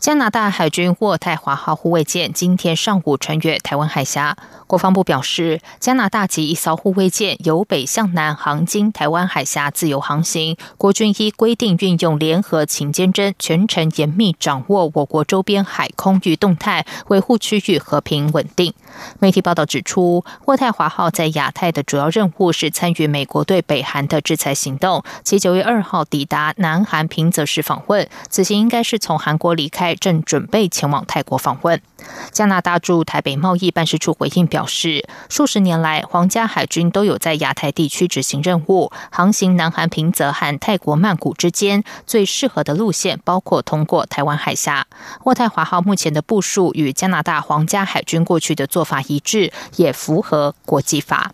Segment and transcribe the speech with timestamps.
[0.00, 4.34] 加拿大海军渥太华号护卫舰今天上午穿越台湾海峡。
[4.66, 10.56] 国防部表示，加拿大及一艘护卫舰由北向南航经台湾海峡自由航行。
[10.78, 18.72] 国军依规定运用联合勤监侦，全程严密掌握我国周边海空域动态，维护区域和平稳定。
[19.18, 25.04] 媒体报道指出，渥太华号在亚太的主要任务是参与美国对北韩的制裁行动。
[25.24, 31.80] 其九月二号抵达南韩平泽市访问，此行应该是从韩国离开，正准备前往泰国访问。
[32.32, 44.86] 加拿大驻台北贸易办事处回应表示，数十年来，皇家海军都有在亚太地区执行任务，航行南韩平泽和泰国曼谷之间最适合的路线包括通过台湾海峡。
[45.24, 51.32] 渥太华号目前的部署与加拿大皇家海军过去的做法一致，也符合国际法。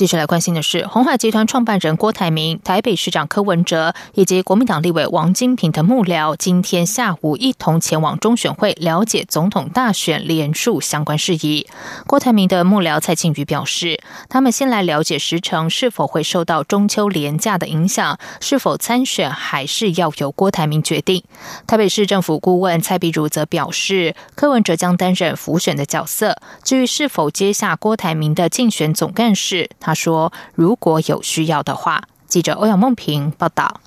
[0.00, 11.66] 接下来关心的是，红海集团创办人郭台铭、台北市长柯文哲以及国民党立委王金平的幕僚，今天下午一同前往中选会了解总统大选连署相关事宜。
[12.06, 21.22] 郭台铭的幕僚蔡庆瑜表示，他们先来了解时程是否会受到中秋连假的影响，是否参选还是要由郭台铭决定。
[21.66, 33.80] 台北市政府顾问蔡碧如则表示，柯文哲将担任辅选的角色，至于是否接下郭台铭的竞选总干事，他说：“如果有需要的话。”记者欧阳梦平报道。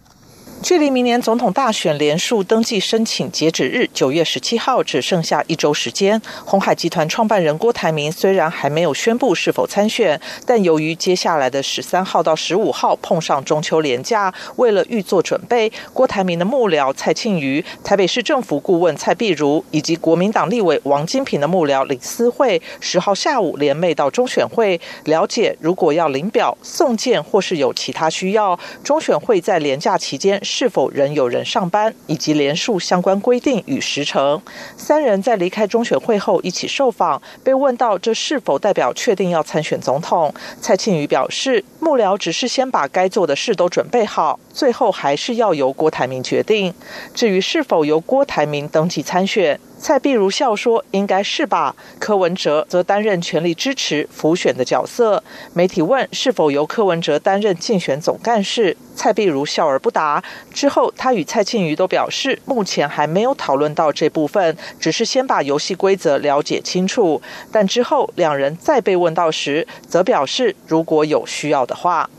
[0.63, 6.21] 距离明年总统大选连署登记申请截止日九月十七号只剩下一周时间。
[6.45, 30.39] 红海集团创办人郭台铭虽然还没有宣布是否参选，但由于接下来的十三号到十五号碰上中秋连假，为了预做准备，郭台铭的幕僚蔡庆瑜、台北市政府顾问蔡碧如以及国民党立委王金平的幕僚李思慧，十号下午联袂到中选会了解，如果要领表、送件或是有其他需要，中选会在连假期间。
[30.55, 34.39] 是否仍有人上班，以及连署相关规定与时程。
[34.77, 40.31] 三人在离开中选会后一起受访，被问到这是否代表确定要参选总统，
[40.61, 46.71] 蔡庆宇表示，幕僚只是先把该做的事都准备好，最后还是要由郭台铭决定。
[47.15, 49.59] 至于是否由郭台铭登记参选。
[49.83, 55.21] 蔡碧如笑说：“应该是吧。”柯文哲则担任全力支持辅选的角色。
[55.51, 60.23] 媒体问是否由柯文哲担任竞选总干事，蔡碧如笑而不答。
[60.53, 67.21] 之后，他与蔡庆瑜都表示，目前还没有讨论到这部分，只是先把游戏规则了解清楚。
[67.51, 72.09] 但之后两人再被问到时，则表示如果有需要的话。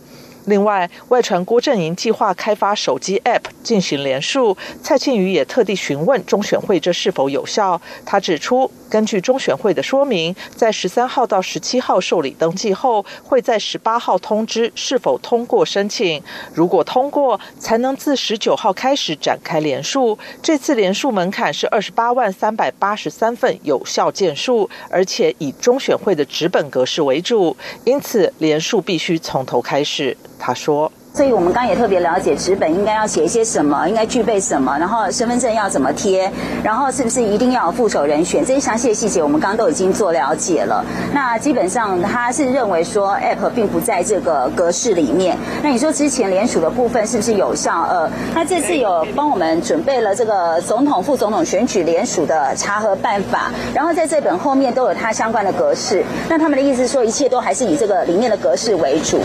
[0.46, 7.80] 另外，外传郭阵营计划开发手机 App 进行连署，蔡庆宇也特地询问中选会这是否有效。
[8.04, 16.22] 他指出，根据中选会的说明，在十三号到十七号受理登记后，会在十八号通知是否通过申请。
[16.52, 20.18] 如果通过，才能自十九号开始展开连署。
[20.42, 30.14] 这次连署门槛是二十八万三百八十三份有效件数，而且以中选会的纸本格式为主，因此连署必须从头开始。
[30.44, 30.92] 他说。
[31.14, 36.28] 所以我们刚也特别了解纸本应该要写一些什么，应该具备什么，然后身份证要怎么贴，
[36.60, 40.84] 然后是不是一定要有副手人选，这些详细的细节我们刚刚都已经做了解了。
[41.12, 45.38] 那基本上他是认为说 App 并不在这个格式里面。
[45.62, 47.82] 那你说之前联署的部分是不是有效？
[47.88, 56.02] 呃，他这次有帮我们准备了这个总统、副总统选举联署的查核办法，然后在这本后面都有它相关的格式。
[56.28, 59.20] 那他们的意思说，一切都还是以这个里面的格式为主。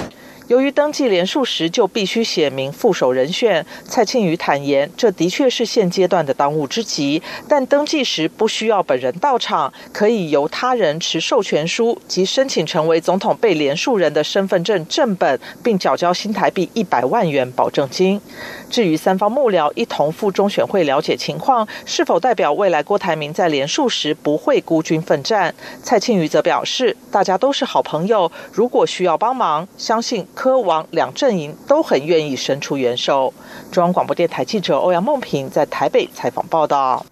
[0.49, 7.21] 由于登记连署时就必须写明副手人选，蔡庆宇坦言，这的确是现阶段的当务之急。
[7.47, 18.19] 但登记时不需要本人到场，可以由他人持授权书及申请成为总统被连署人的身份证正本，并缴交新台币一百万元保证金。
[18.69, 25.53] 至于三方幕僚一同赴中选会了解情况，是否代表未来郭台铭在连署时不会孤军奋战？
[25.81, 30.27] 蔡庆瑜则表示，大家都是好朋友，如果需要帮忙，相信。
[30.33, 33.33] 科王两阵营都很愿意伸出援手。
[33.71, 37.05] 中央广播电台记者欧阳梦平在台北采访报道。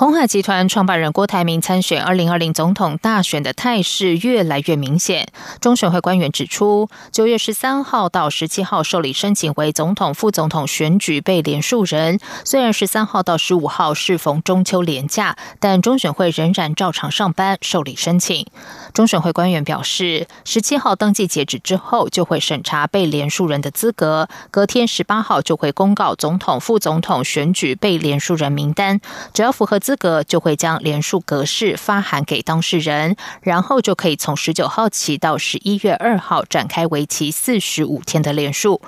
[0.00, 5.28] 红海集团创办人郭台铭参选二零二零总统大选的态势越来越明显。
[5.60, 12.18] 中选会官员指出，九月十三号到十七号受理申请为总统、副总统选举被连数人。
[12.46, 18.46] 虽然十三号到十五号适逢中秋连假，但中选会仍然照常上班受理申请。
[18.94, 28.98] 中选会官员表示，十七号登记截止之后，就会审查被连数人的资格，隔天十八号就会公告总统、副总统选举被连数人名单，
[29.34, 29.89] 只要符合资。
[29.90, 38.80] 资格就会将连署格式发函给当事人，然后就可以从十九号起到十一月二号展开为期四十五天的连署。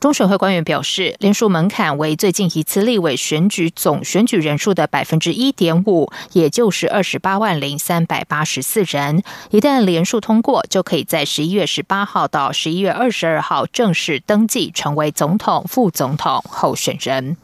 [0.00, 9.22] 中选会官员表示，连署门槛为最近一次立委选举总选举人数的百分之一点五，也就是二十八万零三百八十四人。
[9.50, 17.36] 一旦连署通过，就可以在十一月十八号到十一月二十二号正式登记成为总统、副总统候选人。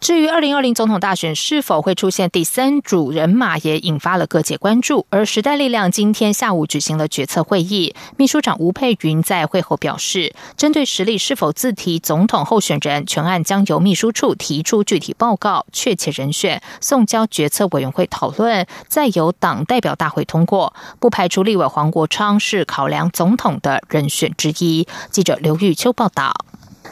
[0.00, 5.06] 至于二零二零总统大选是否会出现第三组人马，也引发了各界关注。
[5.10, 20.72] 而时代力量今天下午举行了决策会议，秘书长吴佩云在会后表示，针对实力是否自提总统候选人，全案将由秘书处提出具体报告、确切人选，送交决策委员会讨论，再由党代表大会通过。
[21.00, 24.86] 不排除立委黄国昌是考量总统的人选之一。
[25.10, 26.32] 记者刘玉秋报道。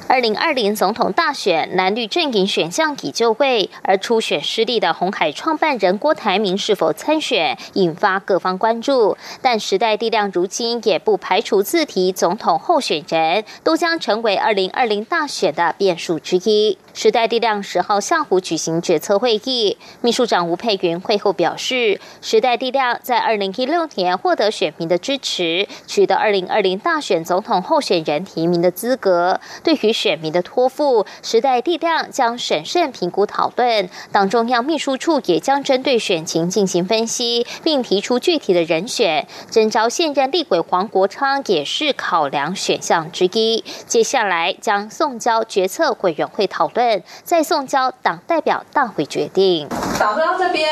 [0.09, 9.17] 二零二零总统大选，蓝绿阵营选项已就位，而初选失利的红海创办人郭台铭是否参选，引发各方关注。
[9.43, 16.79] 但时代力量如今也不排除自提总统候选人，都将成为二零二零大选的变数之一。
[16.97, 29.39] 时代力量十号下午举行决策会议，秘书长吴佩云会后表示，时代力量在二零一六年获得选民的支持，取得二零二零大选总统候选人提名的资格。
[29.63, 39.27] 对于选民的托付，时代力量将审慎评估讨论，党中央秘书处也将针对选情进行分析，并提出具体的人选。
[39.51, 43.63] 征召现任立委黄国昌也是考量选项之一。
[43.87, 46.86] 接下来将送交决策委员会讨论。
[47.23, 49.69] 再送交党代表大会决定。
[49.99, 50.69] 党中央这边，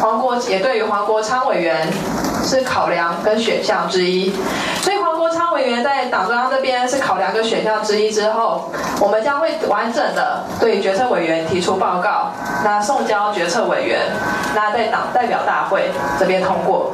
[0.00, 1.86] 黄国也对于黄国昌委员
[2.42, 4.32] 是考量跟选项之一，
[4.80, 8.70] 所以黄国昌委员在党中央这边是考量跟选项之一之后，
[9.00, 12.32] 我们将会完整的对决策委员提出报告，
[12.64, 14.00] 那送交决策委员，
[14.54, 16.92] 那在党代表大会这边通过。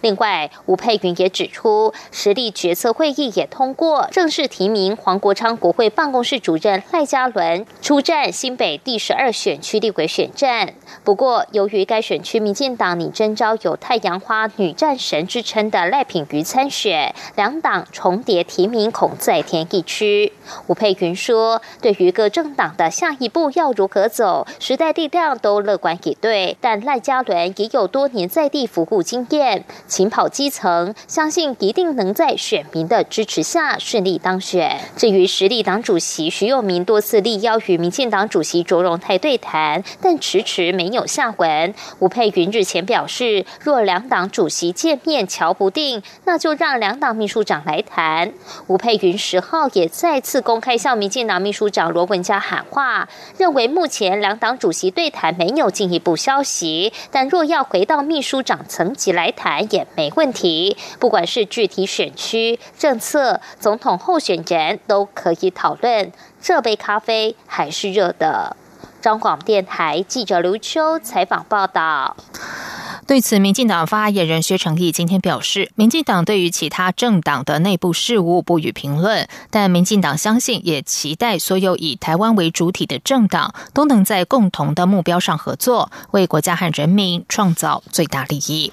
[0.00, 10.72] 另外，吴佩云也指出，实力决策会议也通过正式提名黄国昌国会办公室主任赖嘉伦出战新北第十二选区立委选战。
[11.02, 20.32] 不过，由于该选区民进党拟征召有“太阳花女战神”之称的赖品妤参选，两党重叠提名恐再添一区。
[20.68, 34.78] 吴佩云说：“对于各政党的下一步要如何走，时代力量都乐观以对，但赖嘉伦也有多年在地服务经验。”勤跑基层，相信一定能在选民的支持下顺利当选。
[34.96, 41.74] 至于实力党主席徐佑明多次力邀与民进党主席卓荣泰对谈，但迟迟没有下文。
[42.00, 48.32] 吴佩云日前表示，若两党主席见面瞧不定，那就让两党秘书长来谈。
[48.66, 53.08] 吴佩云十号也再次公开向民进党秘书长罗文嘉喊话，
[53.38, 66.12] 认为目前两党主席对谈没有进一步消息，但若要回到秘书长层级来谈，也没问题，不管是具体选区政策、总统候选人，都可以讨论。
[66.42, 68.56] 这杯咖啡还是热的。
[69.00, 72.16] 中广电台记者刘秋采访报道。
[73.06, 88.72] 对此，民进党发言人薛成义今天表示，民进党对于其他政党的内部事务不予评论，但民进党相信，也期待所有以台湾为主体的政党都能在共同的目标上合作，为国家和人民创造最大利益。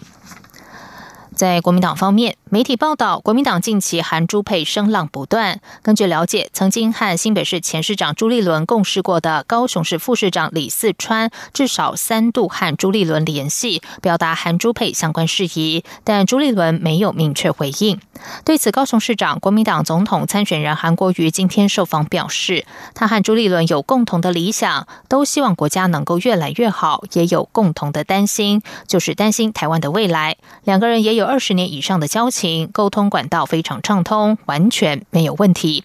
[1.39, 5.61] 在国民党方面，媒体报道，国民党近期韩朱配声浪不断。
[5.81, 18.01] 根据了解，曾经和新北市前市长朱立伦共事过的高雄市副市长李四川，至少三度和朱立伦联系，表达韩朱配相关事宜，但朱立伦没有明确回应。
[18.43, 30.35] 对此，高雄市长国民党总统参选人韩国瑜今天受访表示，他和朱立伦有共同的理想，都希望国家能够越来越好，也有共同的担心，就是担心台湾的未来。
[30.65, 31.28] 两个人也有。
[31.29, 32.69] 二十年以上的交情。
[32.73, 35.83] 沟通管道非常畅通，完全没有问题。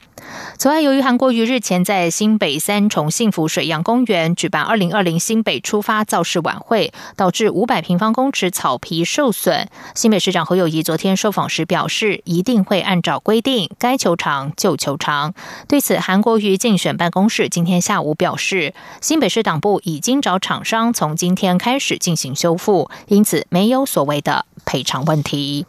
[0.57, 9.69] 此外，由于韩国瑜日前在新北三重幸福水漾公园举办二零二零新北出发造势晚会，导致五百平方公尺草皮受损。
[9.95, 15.35] 新北市长侯友谊昨天受访时表示，一定会按照规定，该球场就球场。
[15.69, 18.73] 对此，韩国瑜竞选办公室今天下午表示，
[19.03, 25.66] 新北市党部已经找厂商从今天开始进行修复，因此没有所谓的赔偿问题。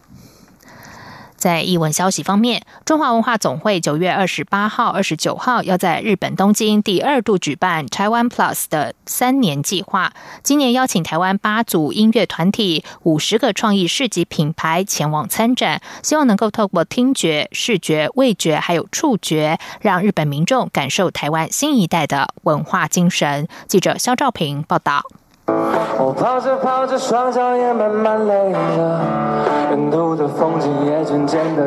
[1.37, 10.13] 在译文消息方面，中华文化总会九月二十八号、二十九号要在日本东京第二度举办台湾 Plus 的三年计划。
[10.41, 23.47] 今年邀请台湾八组音乐团体、五十个创意市级品牌前往参展，希望能够透过听觉、视觉、味觉还有触觉，让日本民众感受台湾新一代的文化精神。
[23.67, 25.03] 记者肖兆平报道。
[25.47, 29.01] 我跑着跑着，双脚也慢慢累了。
[29.69, 30.04] 人都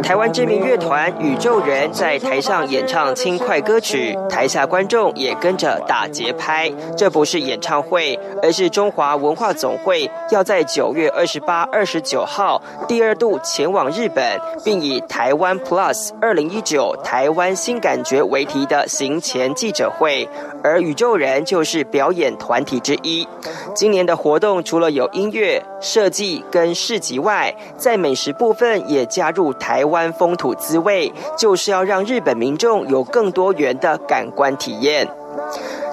[0.02, 6.70] 台湾知名乐团宇宙人在台上演唱轻快歌曲，台下观众也跟着打节拍。
[6.96, 14.24] 这不是演唱会，而是中华文化总会要在九月二十八、二十九号第二度前往日本，
[14.64, 20.28] 并以台湾 Plus 二零一九台湾新感觉为题的行前记者会。
[20.62, 23.26] 而宇宙人就是表演团体之一。
[23.74, 35.08] 今年的活动除了有音乐、设计跟市集外，在美食部分也加入台湾风土滋味，就是要让日本民众有更多元的感官体验。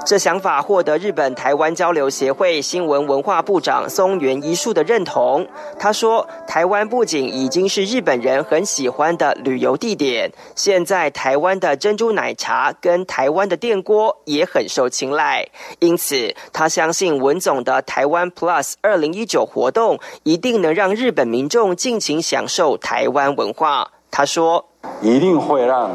[0.06, 5.48] 这想法获得日本台湾交流协会新闻文化部长松原一树的认同。
[5.80, 15.48] 他说：“台湾不仅已经是日本人很喜欢的旅游地点，现在台湾的珍珠奶茶跟台湾的电锅也很受青睐。
[15.80, 24.66] 因此，他相信文总的台湾 Plus 二零一九活动一定能让日本民众尽情享受台湾文化。”他说
[25.02, 25.90] ：“一定会让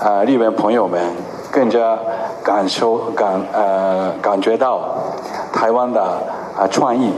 [0.00, 1.14] 啊日本朋友们。”
[1.50, 1.98] 更加
[2.42, 4.96] 感受感呃感觉到
[5.52, 6.02] 台湾的
[6.56, 7.10] 啊创意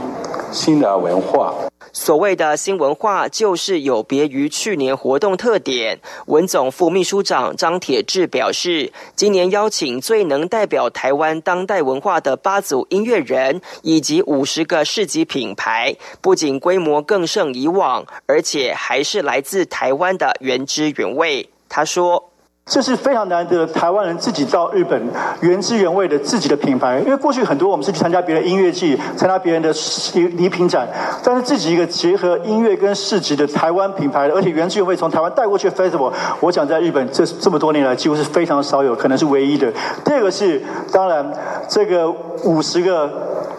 [0.51, 1.53] 新的文化。
[1.95, 5.99] 所谓的新文化，就是有别于去年活动特点。
[6.25, 21.47] 文总副秘书长张铁志表示，今年邀请最能代表台湾当代文化的八组音乐人，以及五十个市级品牌，不仅规模更胜以往，而且还是来自台湾的原汁原味。
[21.69, 22.31] 他说。
[22.65, 25.01] 这是非常难得，台湾人自己到日本
[25.41, 26.97] 原汁原味的自己的品牌。
[26.99, 29.69] 因为过去很多我们是去参加别人音乐季，参加别人的
[30.13, 30.87] 礼礼品展，
[31.21, 39.69] 但是自己一个结合音乐跟市集的台湾品牌，而且原汁原味从台湾带过去的 festival，我想在日本这这么多年来几乎是非常少有，可能是唯一的。
[40.05, 41.33] 第二个是，当然
[41.67, 42.09] 这个
[42.45, 43.11] 五十个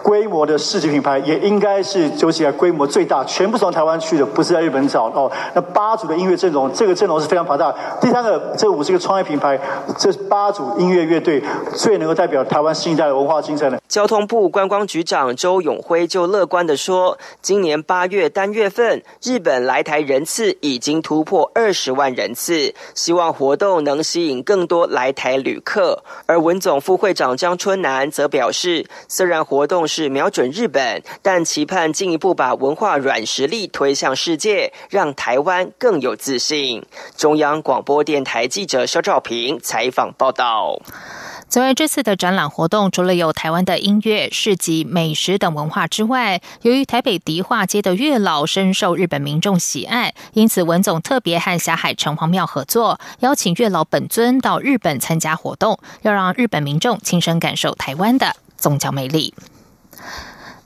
[0.05, 5.31] 规模的市级品牌，也应该是究起来规模最大，全部从台湾去的，不是在日本找哦。
[5.55, 7.73] 那八组的音乐阵容，这个阵容是非常庞大。
[7.99, 8.99] 第三个，这五十个。
[9.05, 9.59] 创业品牌，
[9.99, 11.39] 这八组音乐乐队
[11.75, 13.79] 最能够代表台湾新一代的文化精神的。
[13.87, 26.03] 交通部观光局长周永辉就乐观的说，今年八月单月份日本来台人次已经突破二十万人次，希望活动能吸引更多来台旅客。
[26.25, 36.83] 而文总副会长张春南则表示，虽然活动是瞄准日本，但期盼进一步把文化软实力推向世界，让台湾更有自信。
[37.15, 38.85] 中央广播电台记者。
[38.85, 40.79] 肖照平采访报道。
[41.55, 59.33] 此外，这次的展览活动除了有台湾的音乐、市集、美食等文化之外，由于台北迪化街的月老深受日本民众喜爱，因此文总特别和霞海城隍庙合作，邀请月老本尊到日本参加活动，要让日本民众亲身感受台湾的宗教魅力。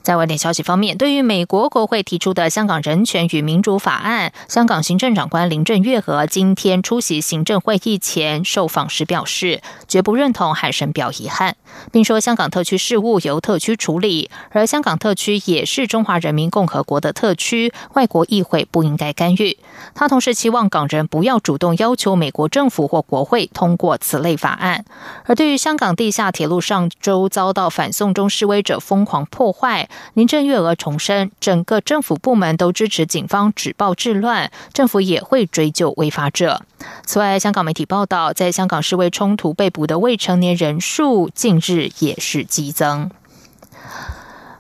[0.10, 11.56] 在外电消息方面，对于美国国会提出的《香港人权与民主法案》，香港行政长官林郑月娥今天出席行政会议前受访时表示，绝不认同，还深表遗憾，
[11.92, 19.60] 并说香港特区事务由特区处理，而香港特区也是中华人民共和国的特区，外国议会不应该干预。
[19.94, 24.84] 他同时期望港人不要主动要求美国政府或国会通过此类法案。
[25.25, 36.63] 而对于香港地下铁路上周遭到反送中示威者疯狂破坏，林郑月娥重申，整个政府部门都支持警方止暴制乱，政府也会追究违法者。
[37.06, 43.12] 此外，香港媒体报道，在香港示威冲突被捕的未成年人数近日也是激增。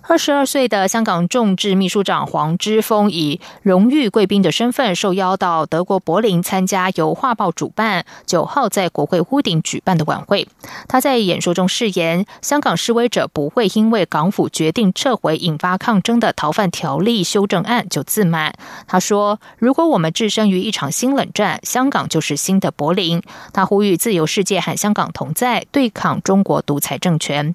[0.09, 10.47] 二十二岁的香港众志秘书长黄之锋以荣誉贵宾的身份受邀到德国柏林参加由画报主办、九号在国会屋顶举办的晚会。
[10.87, 18.55] 他在演说中誓言，香港示威者不会因为港府决定撤回引发抗争的逃犯条例修正案就自满。
[18.87, 23.21] 他说：“如果我们置身于一场新冷战，香港就是新的柏林。”
[23.53, 27.53] 他呼吁自由世界和香港同在，对抗中国独裁政权。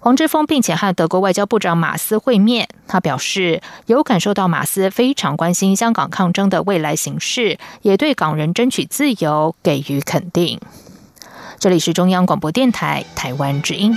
[0.00, 10.58] 黄之锋并且和德国外交部长马马斯会面，他表示有感受到马斯非常关心香港抗争的未来形势，也对港人争取自由给予肯定。
[11.60, 13.96] 这里是中央广播电台台湾之音。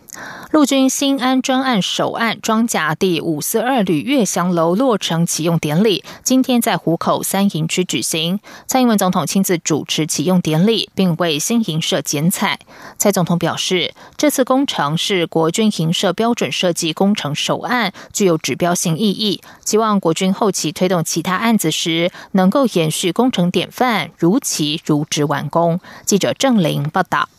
[0.51, 8.37] 陆军新安专案首案装甲第五四二旅月翔楼落成启用典礼，今天在湖口三营区举行。
[8.67, 12.59] 蔡英文总统亲自主持启用典礼，并为新营舍剪彩。
[12.97, 19.41] 蔡总统表示，这次工程是国军营舍标准设计工程首案，具有指标性意义。
[19.63, 25.79] 希望国军后期推动其他案子时，能够延续工程典范，如期如职完工。
[26.05, 27.29] 记者郑玲报道。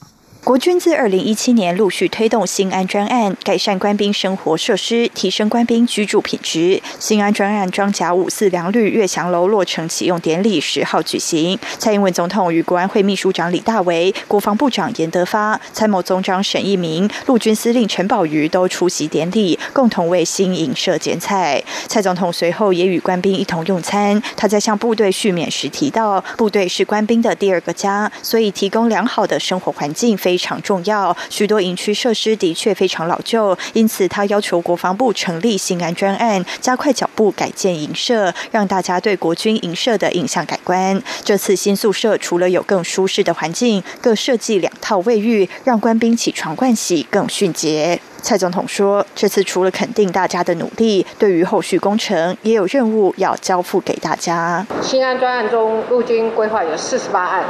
[0.44, 6.82] 国军自二零一七年陆续推动新安专案，改善官兵生活设施，提升官兵居住品质。
[6.99, 21.62] 新安专案装甲五四两旅月翔楼落成启用典礼十号举行，蔡英文总统与国安会秘书长李大为、国防部长严德发、参谋总长沈一鸣、陆军司令陈宝瑜都出席典礼，共同为新营设剪彩。
[21.87, 24.20] 蔡总统随后也与官兵一同用餐。
[24.37, 30.31] 他在向部队续勉时提到，部队是官兵的第二个家，所以提供良好的生活环境非。
[30.32, 41.02] 非常重要，许多营区设施的确非常老旧，因此他要求国防部成立新安专案，加快脚步改建营舍，让大家对国军营舍的印象改观。
[41.22, 48.00] 这次新宿舍除了有更舒适的环境，各设计两套卫浴，让官兵起床盥洗更迅捷。
[48.23, 54.64] 蔡总统说：“这次除了肯定大家的努力，对于后续工程也有任务要交付给大家。
[54.81, 57.45] 新安专案中，陆军规划有四十八案，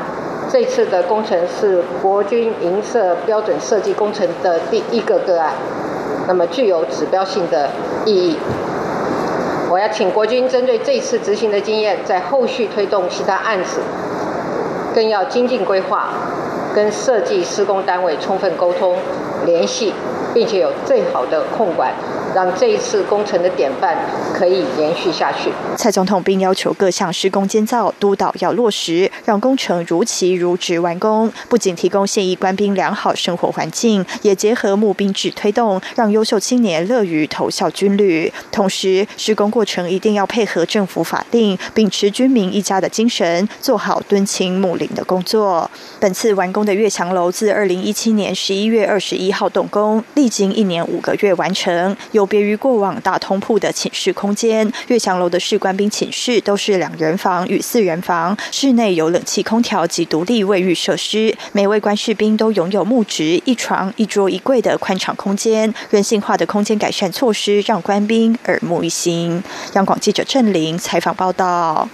[0.50, 5.52] 这次的工程是国军营舍标准设计工程的第一个个案，
[6.26, 7.70] 那么具有指标性的
[8.06, 8.38] 意义。
[9.70, 13.80] 我要请国军针对这次执行的经验，在后续推动其他案子，
[14.94, 16.14] 更要精进规划，
[16.74, 18.96] 跟设计施工单位充分沟通
[19.44, 19.92] 联系。”
[20.34, 21.92] 并且有最好的控管。
[22.34, 23.94] 让这一次工程的典范
[24.32, 25.52] 可以延续下去。
[25.76, 31.30] 蔡总统并要求各项施工监造督导要落实，让工程如期如职完工。
[31.50, 38.32] 不仅提供现役官兵良好生活环境，也结合募兵制推动，让优秀青年乐于投效军旅。
[38.50, 45.70] 同时，施工过程一定要配合政府法定，秉持军民一家的精神，做好敦亲睦邻的工作。
[46.00, 51.96] 本次完工的月翔楼自二零一七年十一月二十一号动工，历经一年五个月完成。
[52.12, 61.36] 有别于过往大通铺的寝室空间，月翔楼的士官兵寝室都是两人房与四人房，室内有冷气空调及独立卫浴设施。
[61.50, 69.42] 每位官士兵都拥有木质一床一桌一柜的宽敞空间，人性化的空间改善措施让官兵耳目一新。
[69.72, 71.88] 央广记者郑玲采访报道。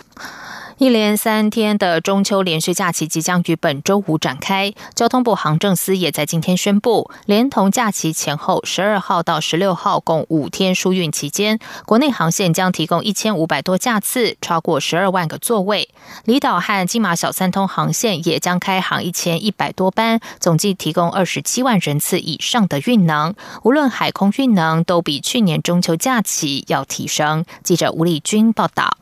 [0.78, 4.72] 一连三天的中秋连续假期即将于本周五展开。
[4.94, 15.88] 交通部航政司也在今天宣布，连同假期前后十二号到十六号共五天疏运期间，国内航线将提供一千五百多架次，超过十二万个座位。
[16.24, 23.34] 离岛和金马小三通航线也将开航一千一百多班，总计提供二十七万人次以上的运能。
[23.64, 27.44] 无论海空运能，都比去年中秋假期要提升。
[27.64, 28.96] 记者吴丽君报道。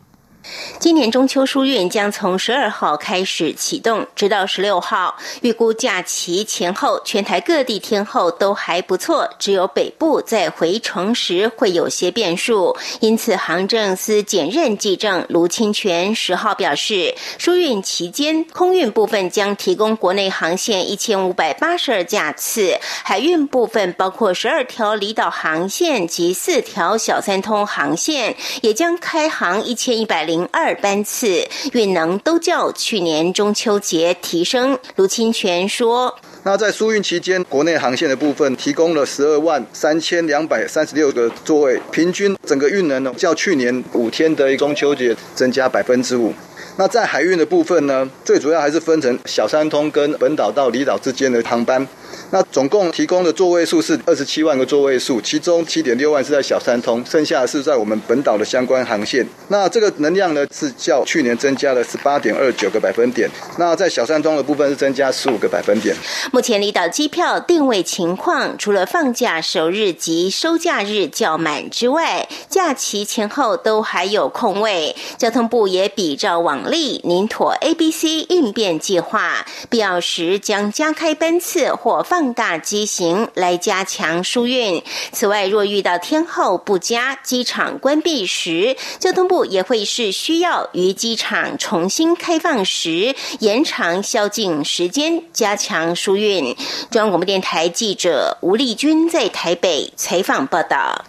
[0.79, 5.17] 今年中秋疏运将从十二号开始启动，直到十六号。
[5.41, 12.77] 预估假期前后，全台各地天候都还不错，只有北部在回程时会有些变数。
[13.01, 30.36] 因此，航政司检任记政卢清泉十号表示，疏运期间空运部分将提供国内航线一千五百八十二架次，海运部分包括十二条离岛航线及四条小三通航线，也将开航一千一百零。
[30.37, 34.79] 零二班次，运能都较去年中秋节提升。
[34.97, 36.15] 卢清泉说。
[36.43, 46.35] 那在疏运期间，国内航线的部分提供了十二万三千两百三十六个座位，平均整个运能呢，较去年五天的中秋节增加百分之五。
[46.77, 51.89] 那在海运的部分呢，最主要还是分成小三通跟本岛到离岛之间的航班。
[52.31, 59.25] 那总共提供的座位数是二十七万个座位数，其中七点六万是在小三通，剩下是在我们本岛的相关航线。
[59.49, 63.31] 那这个能量呢，是较去年增加了十八点二九个百分点。
[63.59, 65.95] 那在小三通的部分是增加十五个百分点。
[66.33, 74.97] 目前离岛机票定位情况，除了放假首日及收假日较满之外，假期前后都还有空位。
[75.17, 82.16] 交通部也比照往例，宁妥 A、B、C 应变计划，必要时将加开班次或放。
[82.17, 84.83] 放大机型来加强疏运。
[85.13, 96.57] 此外，若遇到天候不佳、机场关闭时，交通部也会是需要于机场重新开放时延长宵禁时间，加强疏运。
[96.91, 101.05] 中央广播电台记者吴丽君在台北采访报道。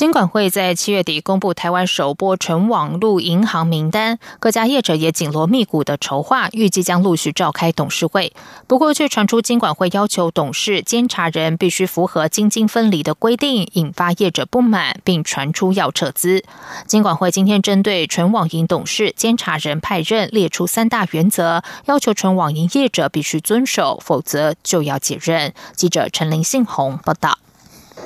[0.00, 8.32] 金管会在七月底公布台湾首波纯网路银行名单，各家业者也紧锣密鼓的筹划，预计将陆续召开董事会。
[8.66, 16.42] 不过，却传出金管会要求董事、监察人必须符合金金分离的规定，引发业者不满，并传出要撤资。
[16.86, 25.52] 金管会今天针对纯网银董事、监察人派任列出三大原则，要求纯网银业者必须遵守，否则就要解任。
[25.76, 27.36] 记者陈林信宏报道。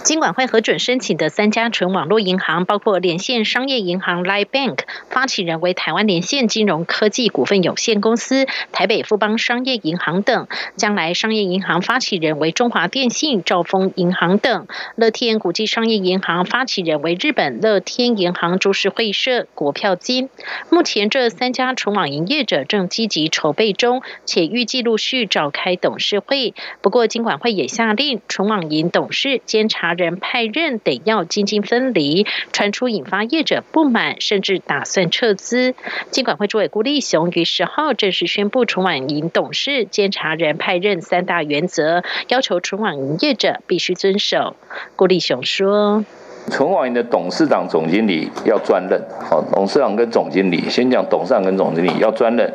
[0.05, 10.45] 金管会核准申请的三家纯网络银行，包括连线商业银行 Line Bank，发起人为台湾连线金融科技股份有限公司、台北富邦商业银行等；
[10.77, 20.29] 将来商业银行发起人为中华电信、兆丰银行等；乐天国际商业银行发起人为日本乐天银行株式会社、国票金。
[20.69, 26.53] 目前这三家纯网营业者正积极筹备中，且预计陆续召开董事会。
[26.83, 29.94] 不过，金管会也下令纯网银董事监察。
[29.95, 35.75] 人派任得要精精分离，传出引发业者不满，甚至打算撤资。
[36.11, 44.57] 监管会主委顾立雄于十号正式宣布，纯网银董事、监察人派任三大原则，要求纯网营业者必须遵守。
[44.97, 46.05] 顾立雄说。
[46.49, 49.01] 存网银的董事长、总经理要专任。
[49.29, 52.53] 好，董事长跟总经理，先讲董事长跟总经理要专任，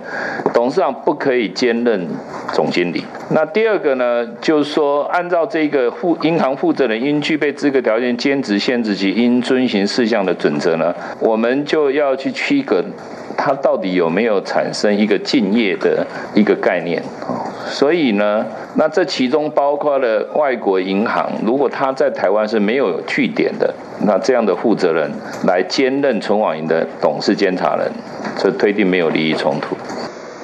[0.54, 2.08] 董事长不可以兼任
[2.54, 3.04] 总经理。
[3.32, 12.84] 那第二个呢，就是说，按照这个负银行负责人应具备资格条件、兼职限制及应遵循事项的准则呢，我们就要去区隔。
[13.41, 17.02] 他到底有没有产生一个敬业的一个概念
[17.65, 23.73] 所以呢，那这其中包括了外国银行，如果他在台湾是没有据点的，
[24.06, 25.10] 那这样的负责人
[25.45, 27.89] 来兼任存网银的董事监察人，
[28.38, 29.78] 这推定没有利益冲突。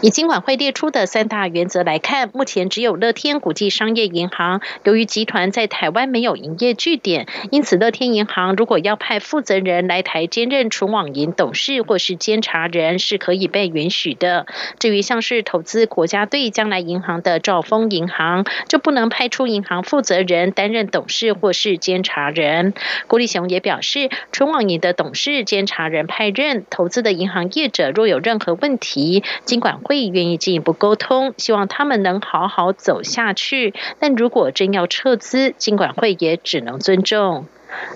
[0.02, 14.46] 以金管会列出的三大原则来看，目前只有乐天国际商业银行，由于集团在台湾没有营业据点，因此乐天银行如果要派负责人来台兼任纯网银董事或是监察人，是可以被允许的。
[14.80, 22.74] 至于像是投资国家队将来银行的兆丰银行，就不能派出银行负责人担任董事或是监察人。
[23.08, 30.06] 郭立雄也表示，纯网银的董事、监察人派任，投资的银行业者若有任何问题，金管会。
[30.06, 33.74] 愿意进一步沟通，希望他们能好好走下去。
[34.00, 37.46] 但如果真要撤资，金管会也只能尊重。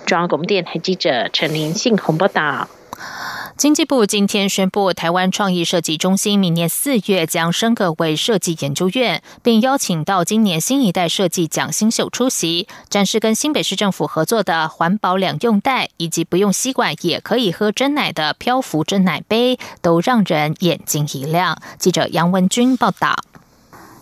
[0.06, 2.67] 中央广播电台记者陈林信红报道。
[3.60, 21.62] 经济部今天宣布，台湾创意设计中心明年四月将升格为设计研究院，并邀请到今年新一代设计奖新秀出席，展示跟新北市政府合作的环保两用袋，以及不用吸管也可以喝真奶的漂浮真奶杯，都让人眼睛一亮。
[21.78, 23.13] 记者杨文君报道。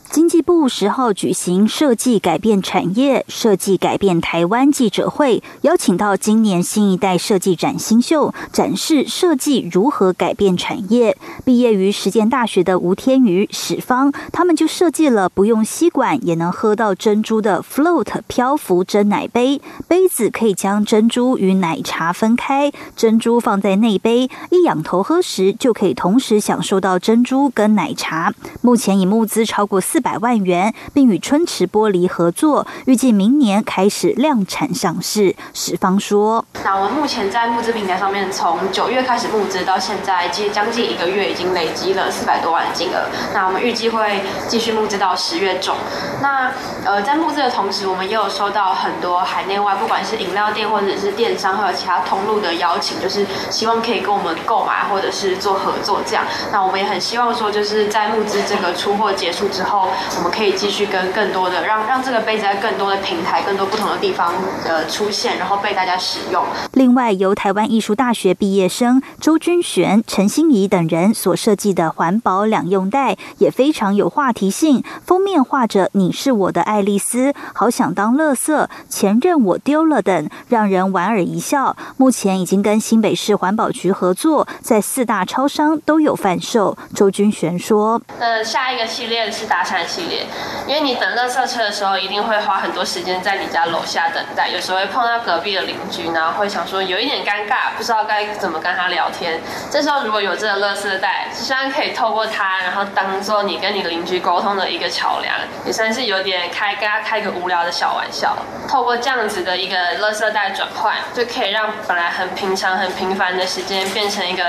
[0.10, 11.18] 经济部十号举行“设计改变产业，设计改变台湾”记者会，邀请到今年新一代设计展新秀，展示设计如何改变产业。
[11.44, 19.62] 毕业于实践大学的吴天宇、史芳，他们就设计了不用吸管也能喝到珍珠的 Float 漂浮真奶杯。
[19.90, 28.34] 杯子可以将珍珠与奶茶分开，珍珠放在内杯，一仰头喝时就可以同时享受到珍珠跟奶茶。
[28.62, 29.97] 目前已募资超过四。
[29.98, 35.36] 四百万元，并与春池玻璃合作，预计明年开始量产上市。
[35.56, 43.10] 史方说：“那我们目前在募资平台上面，从九月开始募资到现在，其实将近一个月，已经累积了四百多万的金额。
[43.34, 45.76] 那我们预计会继续募资到十月中。
[46.22, 46.52] 那
[46.86, 56.24] 呃，在募资的同时，我们也有收到很多海内外，不管是饮料店或者是电商，还有其他通路的邀请，就是希望可以跟我们购买或者是做合作这样。
[56.52, 59.87] 那我们也很希望说，就是在募资这个出货结束之后，
[60.18, 64.34] 我们可以继续跟更多的让让这个杯子在更多的平台、更多不同的地方
[64.66, 66.44] 呃出现，然后被大家使用。
[66.74, 81.76] 另外，由台湾艺术大学毕业生周君璇、陈心怡等人所设计的环保两用袋也非常有话题性，封面画着“你是我的爱丽丝”，好想当乐色，前任我丢了等，让人莞尔一笑。
[81.98, 86.78] 目前已经跟新北市环保局合作，在四大超商都有贩售。
[86.94, 90.26] 周君璇说：“呃，下一个系列是搭系列，
[90.66, 99.40] 因为你等乐色车的时候，一定会花很多时间在你家楼下等待，有时候会碰到隔壁的邻居，然后会想说有一点尴尬，不知道该怎么跟他聊天。
[99.70, 105.36] 这时候如果有这个乐色袋，虽然可以透过它，然后当做你跟你邻居沟通的一个桥梁，
[105.66, 108.36] 也算是有点开跟他开个无聊的小玩笑。
[108.68, 114.44] 透过这样子的一个乐色袋转换，就可以让本来很平常、很平凡的时间，变成一个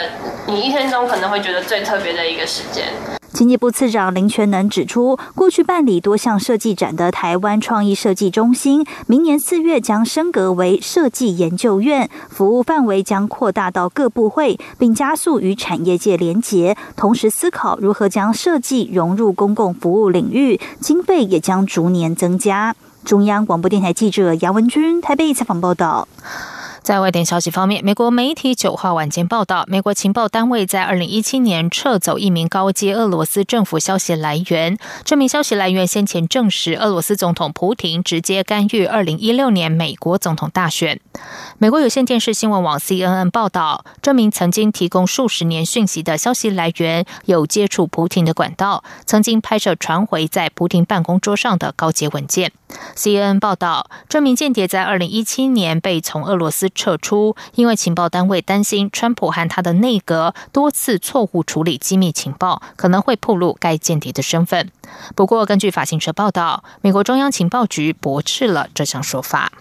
[0.47, 2.87] 你一天中可能会觉得最特别的一个时间。”
[3.33, 22.75] 经济部次长林全能指出，过去办理多项设计展的台湾创意设计中心，明年四月将升格为设计研究院，服务范围将扩大到各部会，并加速与产业界连结，同时思考如何将设计融入公共服务领域，经费也将逐年增加。
[23.05, 26.09] 中央广播电台记者杨文君台北采访报道。
[26.89, 34.79] 在外电消息方面，美国媒体九号晚间报道，美国情报单位在二零一七年撤走一名高阶俄罗斯政府消息来源。
[35.05, 40.99] 这名消息来源先前证实，俄罗斯总统普廷直接干预二零一六年美国总统大选。
[41.59, 52.51] 美国有线电视新闻网 CNN 报道，这名曾经提供数十年讯息的消息来源有接触普廷的管道，曾经拍摄传回在普廷办公桌上的高阶文件。
[52.97, 56.71] CNN 报道，这名间谍在二零一七年被从俄罗斯。
[56.79, 64.71] 撤出，因为情报单位担心川普和他的内阁多次错误处理机密情报，可能会暴露该间谍的身份。
[65.17, 69.53] 不过，根据法新社报道，美国中央情报局驳斥了这项说法。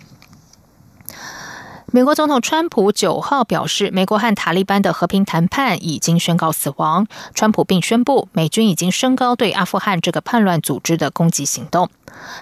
[1.93, 7.07] 美国总统川普九号表示，美国和塔利班的和平谈判已经宣告死亡。
[7.33, 11.89] 川普并宣布，美军已经升高对阿富汗这个叛乱组织的攻击行动。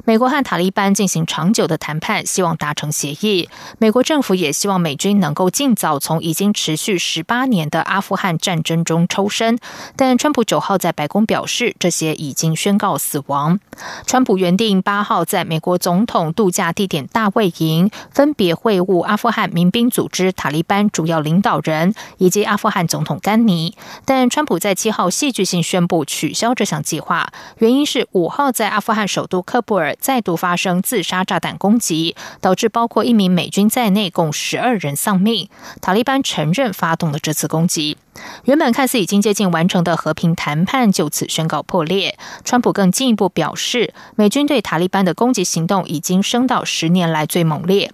[0.06, 3.50] 美国和塔利班进行长久的谈判，希望达成协议。
[3.78, 9.60] 美国政府也希望美军能够尽早从已经持续十八年的阿富汗战争中抽身。
[9.96, 13.60] 但川普九号在白宫表示，这些已经宣告死亡。
[14.08, 29.66] 川普原定八号在美国总统度假地点大卫营分别会晤阿富汗民兵组织塔利班主要领导人以及阿富汗总统甘尼，但川普在七号戏剧性宣布取消这项计划，原因是五号在阿富汗首都喀。
[29.66, 35.50] 布尔再度发生自杀炸弹攻击，导致包括一名美军在内共十二人丧命。
[35.82, 37.98] 塔利班承认发动了这次攻击。
[38.44, 42.16] 原本看似已经接近完成的和平谈判就此宣告破裂。
[42.44, 47.92] 川普更进一步表示，美军对塔利班的攻击行动已经升到十年来最猛烈。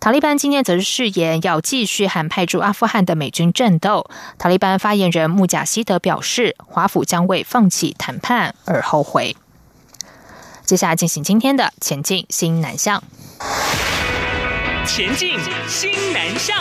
[0.00, 4.08] 塔利班今天则是誓言要继续和派驻阿富汗的美军战斗。
[4.38, 9.36] 塔利班发言人穆贾希德表示，华府将为放弃谈判而后悔。
[10.64, 13.02] 接下来进行今天的前进新南向。
[14.86, 16.56] 前进新南向。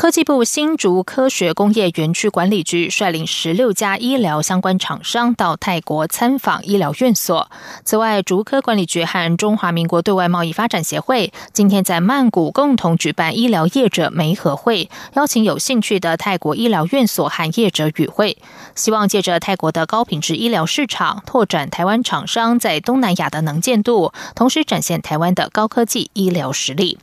[0.00, 7.50] 科技部新竹科学工业园区管理局率领十六家医疗相关厂商到泰国参访医疗院所。
[7.84, 18.38] 此外，竹科管理局和中华民国对外贸易发展协会今天在曼谷共同举办医疗业者媒合会，邀请有兴趣的泰国医疗院所和业者与会，
[18.74, 26.96] 希望借着泰国的高品质医疗市场，拓展台湾厂商在东南亚的能见度，同时展现台湾的高科技医疗实力。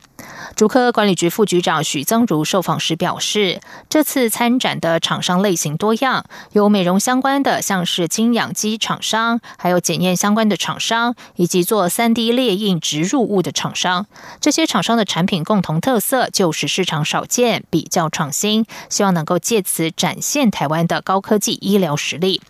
[0.56, 14.06] 竹科管理局副局长许增如受访时表示，这次参展的厂商类型多样，有美容相关的，像是精养机厂商，还有检验相关的厂商，以及做三 D 列印植入物的厂商。
[14.40, 22.40] 这些厂商的产品共同特色就是市场少见，比较创新，希望能够借此展现台湾的高科技医疗实力。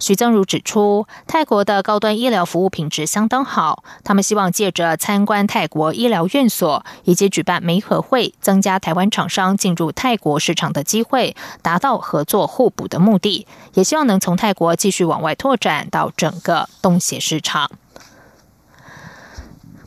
[0.00, 13.46] 徐增如指出，泰国的高端医疗服务品质相当好，他们希望借着参观泰国医疗院所以及举办媒合会，增加台湾厂商进入泰国市场的机会，达到合作互补的目的。
[13.74, 17.70] 也希望能从泰国继续往外拓展到整个东协市场。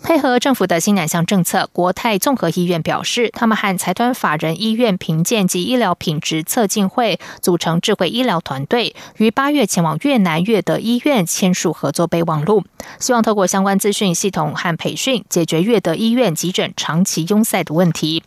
[0.08, 12.64] 配合政府的新两项政策，国泰综合医院表示，他们和财团法人医院评鉴及医疗品质测进会组成智慧医疗团队，于八月前往越南越德医院签署合作备忘录，
[13.02, 18.24] 希望透过相关资讯系统和培训，解决越德医院急诊长期拥塞的问题。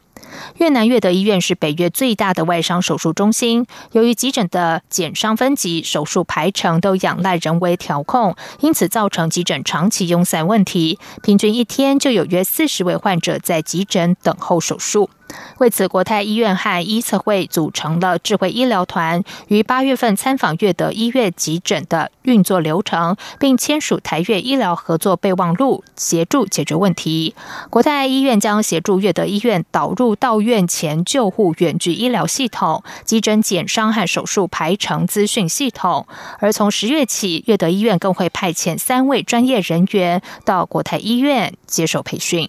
[0.56, 3.66] 越南越德医院是北越最大的外伤手术中心。
[3.92, 10.98] 由于急诊的减伤分级、手术排程都仰赖人为调控，因此造成急诊长期拥塞问题。
[11.22, 15.10] 平均一天就有约四十位患者在急诊等候手术。
[15.58, 27.34] 为此，国泰医院和医策会组成了智慧医疗团，于八月份参访越德医院急诊的运作流程，并签署台越医疗合作备忘录，协助解决问题。
[27.68, 36.06] 国泰医院将协助越德医院导入到院前救护远距医疗系统、急诊减伤和手术排程资讯系统。
[36.38, 42.48] 而从十月起，越德医院更会派遣三位专业人员到国泰医院接受培训。